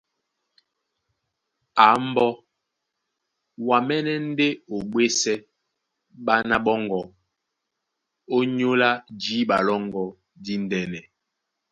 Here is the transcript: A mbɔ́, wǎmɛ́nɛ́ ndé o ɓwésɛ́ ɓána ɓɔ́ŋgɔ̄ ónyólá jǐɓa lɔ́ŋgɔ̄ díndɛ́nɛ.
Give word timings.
A 1.85 1.87
mbɔ́, 2.07 2.29
wǎmɛ́nɛ́ 3.67 4.17
ndé 4.29 4.47
o 4.73 4.75
ɓwésɛ́ 4.91 5.35
ɓána 6.25 6.55
ɓɔ́ŋgɔ̄ 6.65 7.01
ónyólá 8.37 8.89
jǐɓa 9.21 9.57
lɔ́ŋgɔ̄ 9.67 10.05
díndɛ́nɛ. 10.43 11.01